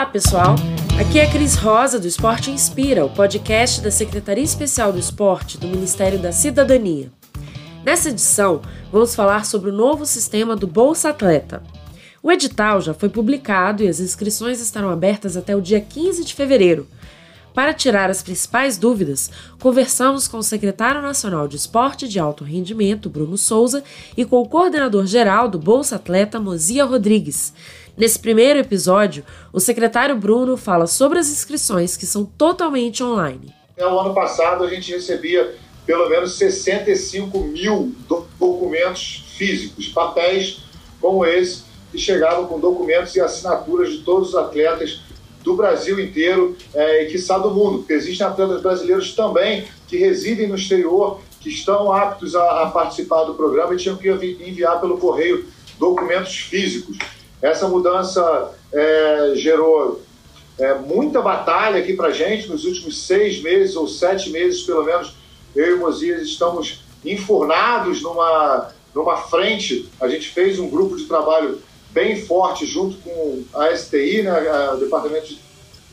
[0.00, 0.54] Olá, pessoal!
[0.98, 5.68] Aqui é Cris Rosa, do Esporte Inspira, o podcast da Secretaria Especial do Esporte do
[5.68, 7.12] Ministério da Cidadania.
[7.84, 11.62] Nessa edição, vamos falar sobre o novo sistema do Bolsa Atleta.
[12.22, 16.34] O edital já foi publicado e as inscrições estarão abertas até o dia 15 de
[16.34, 16.88] fevereiro.
[17.54, 19.30] Para tirar as principais dúvidas,
[19.60, 23.82] conversamos com o secretário nacional de Esporte de Alto Rendimento, Bruno Souza,
[24.16, 27.52] e com o coordenador geral do Bolsa Atleta, Mozia Rodrigues.
[27.96, 33.52] Nesse primeiro episódio, o secretário Bruno fala sobre as inscrições que são totalmente online.
[33.76, 37.94] No ano passado, a gente recebia pelo menos 65 mil
[38.38, 40.62] documentos físicos, papéis
[41.00, 45.00] como esse, que chegavam com documentos e assinaturas de todos os atletas
[45.42, 49.96] do Brasil inteiro é, e que está do mundo, porque existem atletas brasileiros também que
[49.96, 54.80] residem no exterior, que estão aptos a, a participar do programa e tinham que enviar
[54.80, 55.46] pelo correio
[55.78, 56.98] documentos físicos.
[57.40, 60.02] Essa mudança é, gerou
[60.58, 65.14] é, muita batalha aqui para gente nos últimos seis meses ou sete meses, pelo menos.
[65.56, 69.88] Eu e o Mosias estamos enfurnados numa, numa frente.
[70.00, 71.58] A gente fez um grupo de trabalho
[71.92, 75.40] bem forte junto com a STI, né, o Departamento de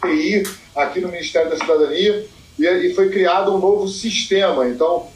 [0.02, 0.44] TI,
[0.76, 2.26] aqui no Ministério da Cidadania,
[2.58, 4.68] e, e foi criado um novo sistema.
[4.68, 5.08] Então,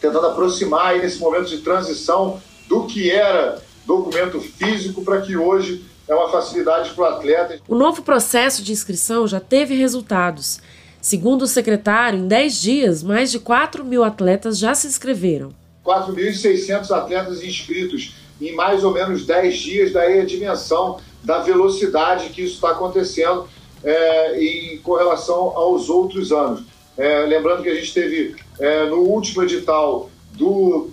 [0.00, 5.84] tentando aproximar aí nesse momento de transição do que era documento físico para que hoje
[6.08, 7.60] é uma facilidade para o atleta.
[7.68, 10.60] O novo processo de inscrição já teve resultados.
[11.00, 15.52] Segundo o secretário, em 10 dias, mais de 4 mil atletas já se inscreveram.
[15.84, 22.42] 4.600 atletas inscritos em mais ou menos 10 dias, daí a dimensão da velocidade que
[22.42, 23.48] isso está acontecendo
[23.82, 26.62] é, em correlação aos outros anos.
[26.96, 30.90] É, lembrando que a gente teve é, no último edital do,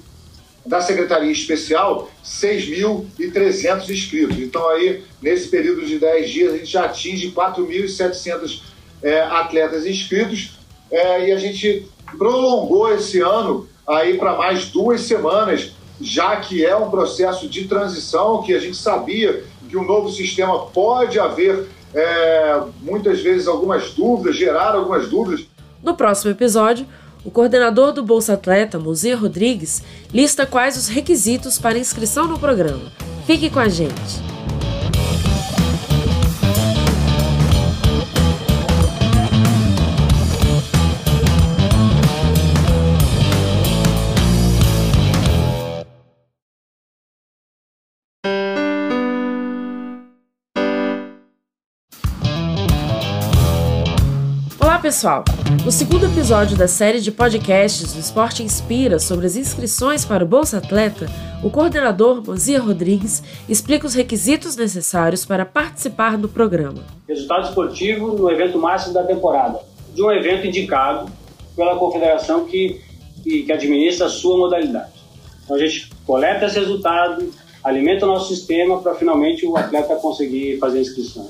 [0.66, 4.38] da Secretaria Especial 6.300 inscritos.
[4.38, 8.62] Então, aí, nesse período de 10 dias, a gente já atinge 4.700
[9.02, 10.58] é, atletas inscritos
[10.90, 16.76] é, e a gente prolongou esse ano aí para mais duas semanas já que é
[16.76, 22.62] um processo de transição, que a gente sabia que um novo sistema pode haver é,
[22.81, 25.46] muitas vezes algumas dúvidas, gerar algumas dúvidas.
[25.82, 26.86] No próximo episódio,
[27.26, 29.82] o coordenador do Bolsa Atleta, Museu Rodrigues,
[30.14, 32.92] lista quais os requisitos para inscrição no programa.
[33.26, 34.33] Fique com a gente!
[54.84, 55.24] Pessoal!
[55.64, 60.28] No segundo episódio da série de podcasts do Esporte Inspira sobre as inscrições para o
[60.28, 61.06] Bolsa Atleta,
[61.42, 66.84] o coordenador Mozia Rodrigues explica os requisitos necessários para participar do programa.
[67.08, 69.62] Resultado esportivo no evento máximo da temporada,
[69.96, 71.10] de um evento indicado
[71.56, 72.82] pela confederação que,
[73.24, 74.92] que, que administra a sua modalidade.
[75.46, 77.32] Então a gente coleta esse resultado,
[77.64, 81.30] alimenta o nosso sistema para finalmente o atleta conseguir fazer a inscrição.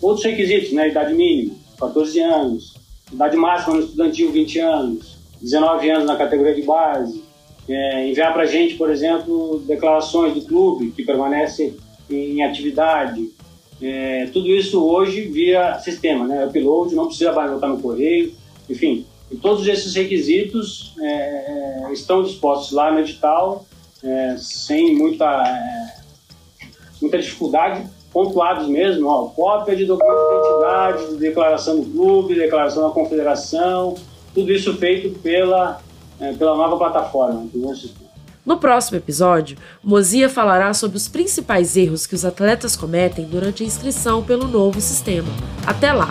[0.00, 0.88] Outros requisitos, né?
[0.88, 2.75] Idade mínima, 14 anos,
[3.12, 7.22] idade máxima no estudantil 20 anos, 19 anos na categoria de base,
[7.68, 11.76] é, enviar para a gente, por exemplo, declarações do clube que permanece
[12.08, 13.30] em atividade.
[13.80, 16.46] É, tudo isso hoje via sistema, né?
[16.46, 18.32] Upload, não precisa botar no correio,
[18.68, 19.04] enfim.
[19.42, 23.66] Todos esses requisitos é, é estão dispostos lá no edital,
[24.02, 25.96] é, sem muita, é,
[27.00, 32.94] muita dificuldade pontuados mesmo, ó, cópia de documento de identidade, declaração do clube, declaração da
[32.94, 33.94] confederação,
[34.34, 35.82] tudo isso feito pela,
[36.18, 37.46] é, pela nova plataforma
[38.46, 43.66] No próximo episódio, Mozia falará sobre os principais erros que os atletas cometem durante a
[43.66, 45.28] inscrição pelo novo sistema.
[45.66, 46.08] Até lá!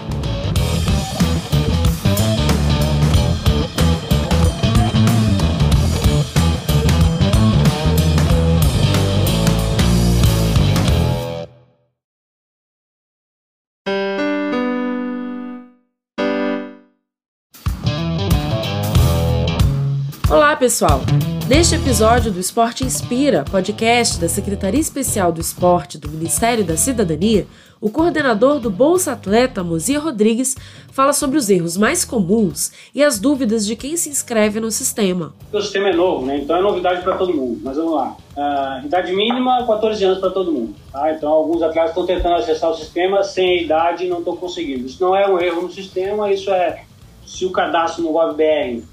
[20.35, 20.99] Olá, pessoal!
[21.47, 27.47] Neste episódio do Esporte Inspira, podcast da Secretaria Especial do Esporte do Ministério da Cidadania,
[27.79, 30.57] o coordenador do Bolsa Atleta, Mozia Rodrigues,
[30.91, 35.33] fala sobre os erros mais comuns e as dúvidas de quem se inscreve no sistema.
[35.53, 36.39] O sistema é novo, né?
[36.39, 37.61] então é novidade para todo mundo.
[37.63, 38.17] Mas vamos lá.
[38.35, 40.75] Uh, idade mínima, 14 anos para todo mundo.
[40.91, 41.13] Tá?
[41.13, 44.85] Então, alguns atletas estão tentando acessar o sistema sem idade e não estão conseguindo.
[44.85, 46.83] Isso não é um erro no sistema, isso é
[47.25, 48.83] se o cadastro no GovBR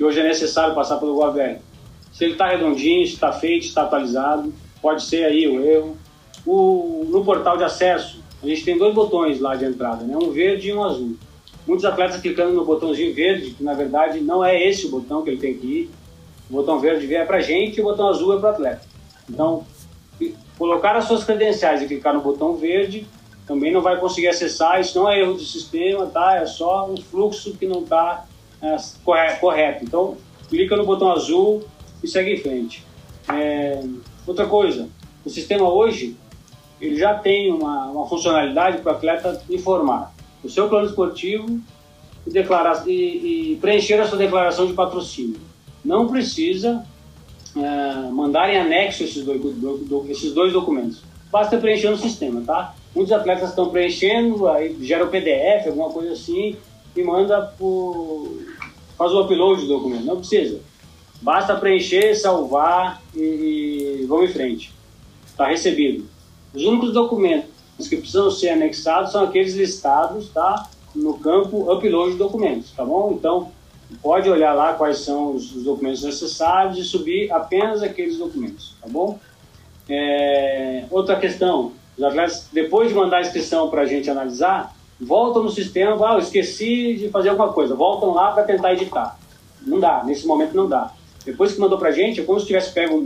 [0.00, 1.58] que hoje é necessário passar pelo GovBR.
[2.10, 4.50] Se ele está redondinho, se está feito, está atualizado,
[4.80, 5.94] pode ser aí o erro.
[6.46, 10.16] O, no portal de acesso, a gente tem dois botões lá de entrada, né?
[10.16, 11.16] um verde e um azul.
[11.66, 15.28] Muitos atletas clicando no botãozinho verde, que na verdade não é esse o botão que
[15.28, 15.90] ele tem que ir.
[16.48, 18.80] O botão verde é para a gente e o botão azul é para o atleta.
[19.28, 19.66] Então,
[20.56, 23.06] colocar as suas credenciais e clicar no botão verde
[23.46, 24.80] também não vai conseguir acessar.
[24.80, 26.36] Isso não é erro do sistema, tá?
[26.36, 28.24] É só um fluxo que não está
[29.38, 29.84] correto.
[29.84, 30.16] Então,
[30.48, 31.62] clica no botão azul
[32.02, 32.84] e segue em frente.
[33.28, 33.82] É,
[34.26, 34.88] outra coisa,
[35.24, 36.16] o sistema hoje
[36.80, 41.60] ele já tem uma, uma funcionalidade para o atleta informar o seu plano esportivo
[42.26, 45.38] e, declarar, e, e preencher a sua declaração de patrocínio.
[45.84, 46.84] Não precisa
[47.56, 51.02] é, mandar em anexo esses dois, do, do, esses dois documentos.
[51.30, 52.74] Basta preencher no sistema, tá?
[52.94, 56.56] Muitos atletas estão preenchendo, aí gera o PDF, alguma coisa assim,
[56.96, 58.28] e manda por...
[58.96, 60.04] faz o upload do documento.
[60.04, 60.60] Não precisa.
[61.22, 64.72] Basta preencher, salvar e, e vamos em frente.
[65.26, 66.08] Está recebido.
[66.54, 72.18] Os únicos documentos que precisam ser anexados são aqueles listados tá, no campo upload de
[72.18, 73.12] documentos, tá bom?
[73.12, 73.50] Então,
[74.02, 78.88] pode olhar lá quais são os, os documentos necessários e subir apenas aqueles documentos, tá
[78.88, 79.18] bom?
[79.88, 85.42] É, outra questão, os atletas, depois de mandar a inscrição para a gente analisar, voltam
[85.42, 89.18] no sistema, ah, eu esqueci de fazer alguma coisa, voltam lá para tentar editar.
[89.66, 90.92] Não dá, nesse momento não dá.
[91.24, 93.04] Depois que mandou para a gente, é como se tivesse pego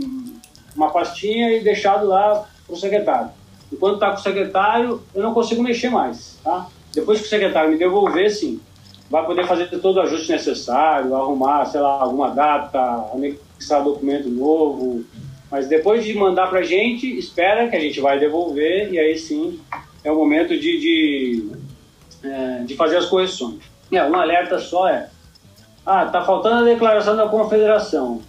[0.75, 3.29] uma pastinha e deixado lá para o secretário.
[3.71, 6.37] Enquanto está com o secretário, eu não consigo mexer mais.
[6.43, 6.67] Tá?
[6.93, 8.59] Depois que o secretário me devolver, sim,
[9.09, 12.79] vai poder fazer todo o ajuste necessário, arrumar, sei lá, alguma data,
[13.13, 15.03] anexar documento novo.
[15.51, 19.17] Mas depois de mandar para a gente, espera que a gente vai devolver e aí
[19.17, 19.59] sim
[20.03, 21.49] é o momento de, de,
[22.25, 23.59] é, de fazer as correções.
[23.91, 25.09] É, um alerta só é,
[25.85, 28.21] ah, está faltando a declaração da confederação.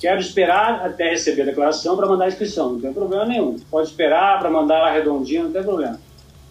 [0.00, 3.56] Quero esperar até receber a declaração para mandar a inscrição, não tem problema nenhum.
[3.70, 6.00] Pode esperar para mandar ela redondinha, não tem problema.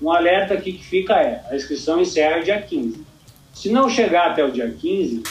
[0.02, 3.04] Um alerta aqui que fica é: a inscrição encerra dia 15.
[3.54, 5.24] Se não chegar até o dia 15,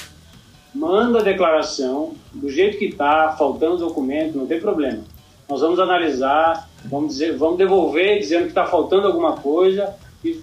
[0.75, 5.03] manda a declaração do jeito que está, faltando documento, não tem problema.
[5.49, 10.43] Nós vamos analisar, vamos, dizer, vamos devolver dizendo que está faltando alguma coisa e,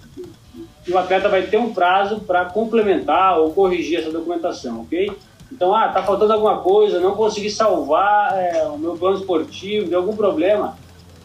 [0.86, 5.10] e o atleta vai ter um prazo para complementar ou corrigir essa documentação, ok?
[5.50, 10.00] Então, ah, tá faltando alguma coisa, não consegui salvar é, o meu plano esportivo, deu
[10.00, 10.76] algum problema.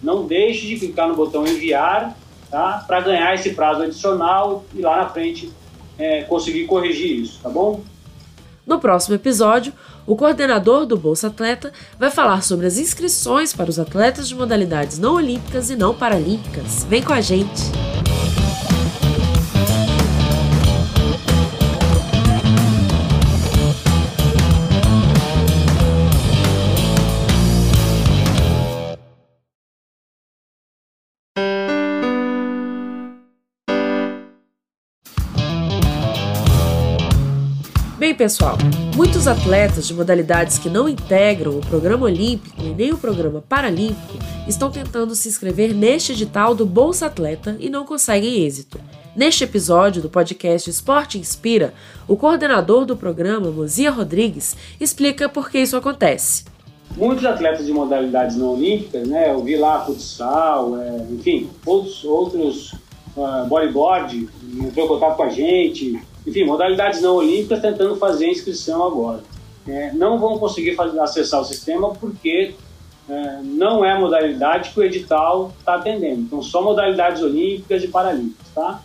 [0.01, 2.15] Não deixe de clicar no botão enviar,
[2.49, 2.83] tá?
[2.87, 5.51] Para ganhar esse prazo adicional e lá na frente
[5.97, 7.81] é, conseguir corrigir isso, tá bom?
[8.65, 9.73] No próximo episódio,
[10.05, 14.99] o coordenador do Bolsa Atleta vai falar sobre as inscrições para os atletas de modalidades
[14.99, 16.83] não olímpicas e não paralímpicas.
[16.83, 17.61] Vem com a gente!
[38.11, 38.57] Bem, pessoal,
[38.93, 44.17] muitos atletas de modalidades que não integram o programa olímpico e nem o programa paralímpico
[44.49, 48.77] estão tentando se inscrever neste edital do Bolsa Atleta e não conseguem êxito.
[49.15, 51.73] Neste episódio do podcast Esporte Inspira,
[52.05, 56.43] o coordenador do programa, Mozia Rodrigues, explica por que isso acontece.
[56.97, 62.73] Muitos atletas de modalidades não olímpicas, né, eu vi lá futsal, é, enfim, outros, outros
[63.15, 64.27] uh, bodyboard,
[64.59, 69.23] entrou em contato com a gente, enfim, modalidades não olímpicas tentando fazer inscrição agora.
[69.67, 72.55] É, não vão conseguir fazer, acessar o sistema porque
[73.09, 76.21] é, não é a modalidade que o edital está atendendo.
[76.21, 78.81] Então, só modalidades olímpicas e paralímpicas, tá?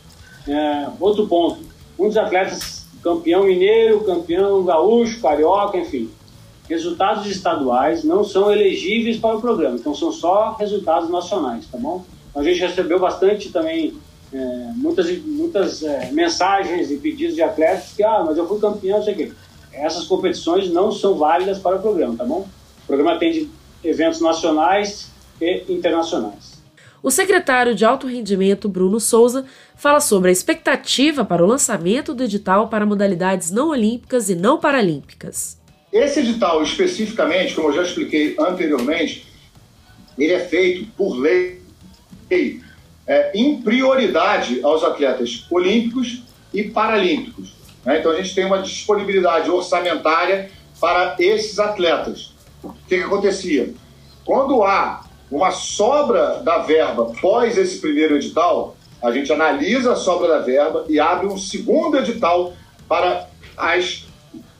[0.46, 1.60] É, outro ponto,
[1.98, 6.10] muitos atletas, campeão mineiro, campeão gaúcho, carioca, enfim,
[6.68, 12.04] resultados estaduais não são elegíveis para o programa, então são só resultados nacionais, tá bom?
[12.34, 13.94] A gente recebeu bastante também
[14.36, 19.02] é, muitas, muitas é, mensagens e pedidos de atletas que, ah, mas eu fui campeão,
[19.02, 19.32] sei o quê.
[19.72, 22.46] Essas competições não são válidas para o programa, tá bom?
[22.84, 23.48] O programa atende
[23.82, 26.56] eventos nacionais e internacionais.
[27.02, 29.44] O secretário de Alto Rendimento, Bruno Souza,
[29.76, 34.58] fala sobre a expectativa para o lançamento do edital para modalidades não olímpicas e não
[34.58, 35.58] paralímpicas.
[35.92, 39.26] Esse edital, especificamente, como eu já expliquei anteriormente,
[40.18, 41.62] ele é feito por lei
[43.06, 46.22] é, em prioridade aos atletas olímpicos
[46.52, 47.54] e paralímpicos.
[47.84, 48.00] Né?
[48.00, 52.32] Então a gente tem uma disponibilidade orçamentária para esses atletas.
[52.62, 53.72] O que, que acontecia?
[54.24, 60.28] Quando há uma sobra da verba pós esse primeiro edital, a gente analisa a sobra
[60.28, 62.54] da verba e abre um segundo edital
[62.88, 64.04] para as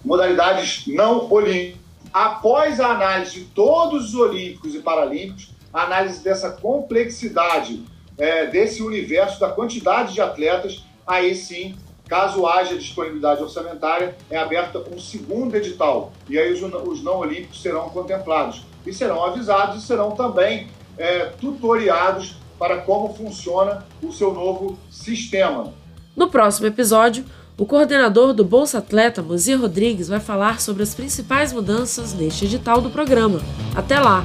[0.05, 1.85] modalidades não olímpicas.
[2.13, 7.85] Após a análise de todos os olímpicos e paralímpicos, a análise dessa complexidade
[8.19, 11.77] é, desse universo da quantidade de atletas, aí sim,
[12.09, 16.13] caso haja disponibilidade orçamentária, é aberta um segundo edital.
[16.29, 18.63] E aí os, os não olímpicos serão contemplados.
[18.87, 25.75] E serão avisados e serão também é, tutoriados para como funciona o seu novo sistema.
[26.17, 27.25] No próximo episódio,
[27.59, 32.81] o coordenador do Bolsa Atleta, Mozir Rodrigues, vai falar sobre as principais mudanças neste edital
[32.81, 33.41] do programa.
[33.75, 34.25] Até lá!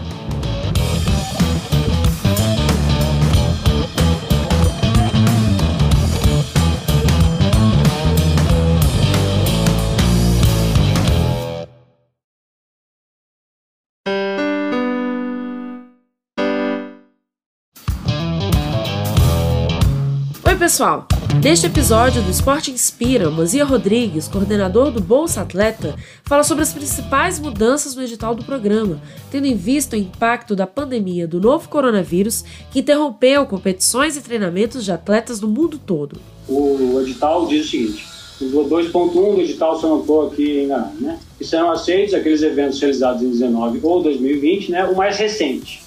[20.62, 21.08] Pessoal!
[21.44, 27.39] Neste episódio do Esporte Inspira, Mozia Rodrigues, coordenador do Bolsa Atleta, fala sobre as principais
[27.39, 29.01] mudanças no edital do programa,
[29.32, 34.86] tendo em vista o impacto da pandemia do novo coronavírus que interrompeu competições e treinamentos
[34.86, 36.22] de atletas no mundo todo.
[36.48, 38.06] O edital diz o seguinte:
[38.39, 41.18] o 2.1 do edital, se estou aqui enganado, né?
[41.39, 44.86] Que serão aceitos aqueles eventos realizados em 19 ou 2020, né?
[44.86, 45.82] O mais recente.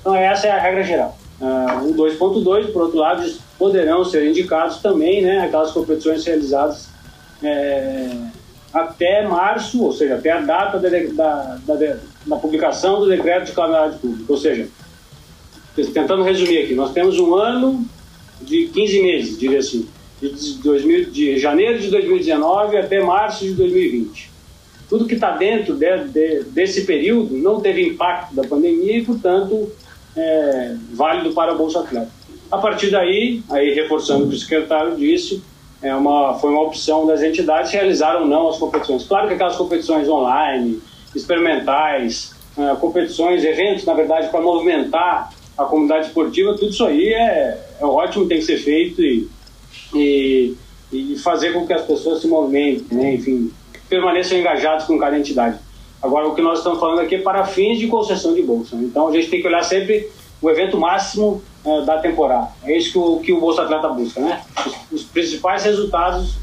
[0.00, 1.18] Então, essa é a regra geral.
[1.40, 3.28] Uh, o 2.2, por outro lado,
[3.60, 6.88] poderão ser indicados também né, aquelas competições realizadas
[7.42, 8.08] é,
[8.72, 13.52] até março, ou seja, até a data da, da, da, da publicação do decreto de
[13.52, 14.32] calamidade pública.
[14.32, 14.66] Ou seja,
[15.92, 17.84] tentando resumir aqui, nós temos um ano
[18.40, 19.86] de 15 meses, diria assim,
[20.22, 24.30] de, 2000, de janeiro de 2019 até março de 2020.
[24.88, 29.70] Tudo que está dentro de, de, desse período não teve impacto da pandemia e, portanto,
[30.16, 32.10] é válido para o Bolsa Atleta.
[32.50, 35.42] A partir daí, aí reforçando o que o secretário disse,
[35.82, 39.04] é uma, foi uma opção das entidades realizar ou não as competições.
[39.04, 40.82] Claro que aquelas competições online,
[41.14, 47.58] experimentais, uh, competições, eventos, na verdade, para movimentar a comunidade esportiva, tudo isso aí é,
[47.80, 49.28] é ótimo, tem que ser feito e,
[49.94, 50.56] e,
[50.92, 53.14] e, fazer com que as pessoas se movimentem, né?
[53.14, 53.52] enfim,
[53.88, 55.58] permaneçam engajados com cada entidade.
[56.02, 58.76] Agora, o que nós estamos falando aqui é para fins de concessão de bolsa.
[58.76, 60.08] Então, a gente tem que olhar sempre
[60.40, 62.48] o evento máximo uh, da temporada.
[62.64, 64.42] É isso que o, que o Bolsa Atleta busca, né?
[64.66, 66.36] Os, os principais resultados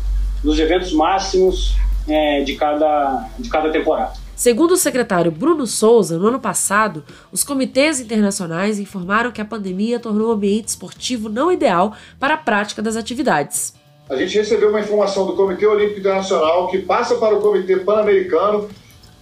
[0.44, 1.76] dos eventos máximos
[2.08, 4.14] é, de, cada, de cada temporada.
[4.36, 10.00] Segundo o secretário Bruno Souza, no ano passado, os comitês internacionais informaram que a pandemia
[10.00, 13.74] tornou o ambiente esportivo não ideal para a prática das atividades.
[14.08, 18.70] A gente recebeu uma informação do Comitê Olímpico Internacional que passa para o Comitê Pan-Americano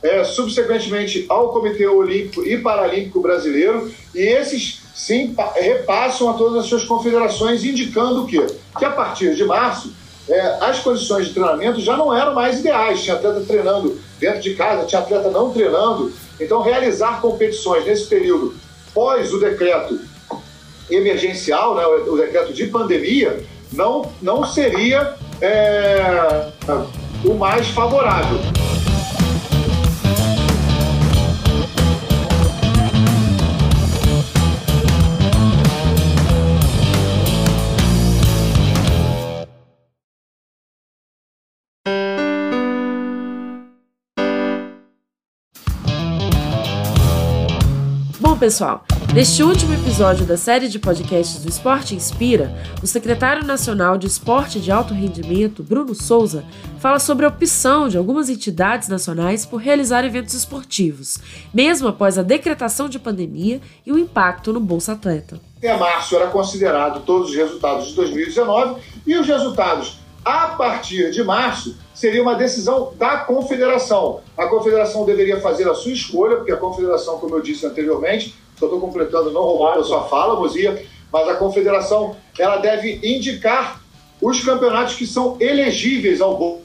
[0.05, 6.67] é, subsequentemente ao Comitê Olímpico e Paralímpico Brasileiro, e esses sim repassam a todas as
[6.67, 8.45] suas confederações, indicando o quê?
[8.77, 9.91] Que a partir de março,
[10.29, 13.03] é, as condições de treinamento já não eram mais ideais.
[13.03, 16.13] Tinha atleta treinando dentro de casa, tinha atleta não treinando.
[16.39, 18.53] Então, realizar competições nesse período
[18.93, 19.99] pós o decreto
[20.89, 23.43] emergencial, né, o decreto de pandemia,
[23.73, 26.51] não, não seria é,
[27.23, 28.64] o mais favorável.
[48.45, 54.05] Pessoal, neste último episódio da série de podcasts do Esporte Inspira, o secretário nacional de
[54.05, 56.45] Esporte de Alto Rendimento, Bruno Souza,
[56.79, 61.17] fala sobre a opção de algumas entidades nacionais por realizar eventos esportivos,
[61.51, 65.41] mesmo após a decretação de pandemia e o impacto no Bolsa Atleta.
[65.57, 71.23] Até março era considerado todos os resultados de 2019 e os resultados a partir de
[71.23, 74.19] março seria uma decisão da confederação.
[74.37, 78.65] A confederação deveria fazer a sua escolha, porque a confederação, como eu disse anteriormente, só
[78.65, 83.81] estou completando, não roubando a sua fala, Mozia, mas a confederação ela deve indicar
[84.21, 86.61] os campeonatos que são elegíveis ao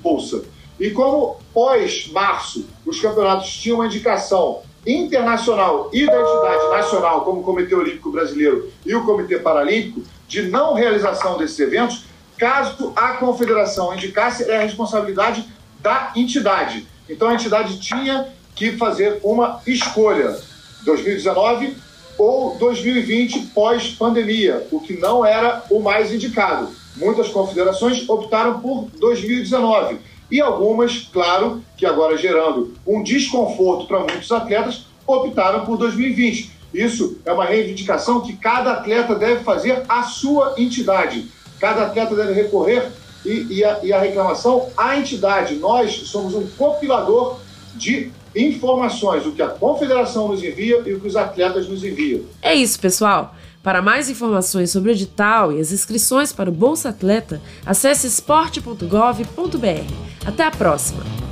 [0.00, 0.44] Bolsa.
[0.78, 7.42] E como pós-março os campeonatos tinham uma indicação internacional e da entidade nacional, como o
[7.42, 12.04] Comitê Olímpico Brasileiro e o Comitê Paralímpico, de não realização desses eventos,
[12.38, 15.44] Caso a confederação indicasse, é a responsabilidade
[15.80, 16.86] da entidade.
[17.08, 20.38] Então a entidade tinha que fazer uma escolha,
[20.84, 21.76] 2019
[22.16, 26.68] ou 2020 pós-pandemia, o que não era o mais indicado.
[26.96, 29.98] Muitas confederações optaram por 2019
[30.30, 36.52] e algumas, claro, que agora gerando um desconforto para muitos atletas, optaram por 2020.
[36.74, 41.30] Isso é uma reivindicação que cada atleta deve fazer à sua entidade.
[41.58, 42.90] Cada atleta deve recorrer
[43.24, 45.56] e, e, a, e a reclamação à entidade.
[45.56, 47.38] Nós somos um compilador
[47.74, 52.22] de informações, o que a confederação nos envia e o que os atletas nos enviam.
[52.42, 53.34] É isso, pessoal.
[53.62, 60.26] Para mais informações sobre o edital e as inscrições para o Bolsa Atleta, acesse esporte.gov.br.
[60.26, 61.27] Até a próxima!